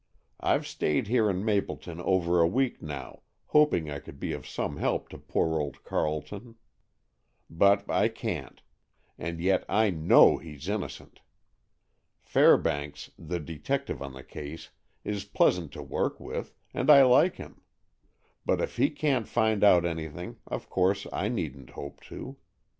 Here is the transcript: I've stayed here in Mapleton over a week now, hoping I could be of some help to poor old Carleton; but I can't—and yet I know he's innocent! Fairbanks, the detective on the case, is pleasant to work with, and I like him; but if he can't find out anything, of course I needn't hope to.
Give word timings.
I've 0.39 0.65
stayed 0.65 1.09
here 1.09 1.29
in 1.29 1.45
Mapleton 1.45 2.01
over 2.01 2.41
a 2.41 2.47
week 2.47 2.81
now, 2.81 3.21
hoping 3.49 3.87
I 3.91 3.99
could 3.99 4.19
be 4.19 4.33
of 4.33 4.47
some 4.47 4.77
help 4.77 5.09
to 5.09 5.19
poor 5.19 5.59
old 5.59 5.83
Carleton; 5.83 6.55
but 7.51 7.87
I 7.87 8.07
can't—and 8.07 9.39
yet 9.39 9.63
I 9.69 9.91
know 9.91 10.37
he's 10.39 10.67
innocent! 10.67 11.19
Fairbanks, 12.19 13.11
the 13.19 13.39
detective 13.39 14.01
on 14.01 14.13
the 14.13 14.23
case, 14.23 14.71
is 15.03 15.23
pleasant 15.25 15.71
to 15.73 15.83
work 15.83 16.19
with, 16.19 16.55
and 16.73 16.89
I 16.89 17.03
like 17.03 17.35
him; 17.35 17.61
but 18.43 18.59
if 18.59 18.77
he 18.77 18.89
can't 18.89 19.27
find 19.27 19.63
out 19.63 19.85
anything, 19.85 20.37
of 20.47 20.67
course 20.67 21.05
I 21.13 21.29
needn't 21.29 21.69
hope 21.77 22.01
to. 22.05 22.37